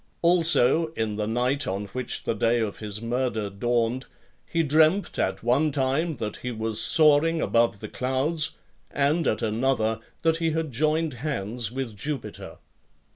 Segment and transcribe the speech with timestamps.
[0.23, 4.07] Also, in the night on which the day of his murder dawned,
[4.47, 8.57] he dreamt at one time that he was soaring above the clouds,
[8.89, 12.57] and, at another, that he had joined hands with Jupiter.